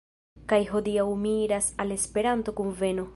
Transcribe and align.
Kaj 0.53 0.57
hodiaŭ 0.71 1.05
mi 1.25 1.33
iras 1.43 1.69
al 1.85 1.95
Esperanto-kuveno. 1.97 3.07